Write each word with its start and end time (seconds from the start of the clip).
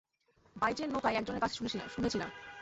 বাইচের 0.55 0.87
নৌকায় 0.89 1.17
একজনের 1.17 1.41
কাছে 1.41 1.55
শুনেছিলাম। 1.55 1.87